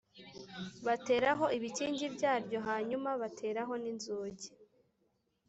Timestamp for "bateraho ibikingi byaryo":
0.85-2.59